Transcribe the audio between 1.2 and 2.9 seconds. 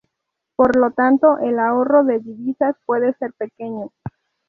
el ahorro de divisas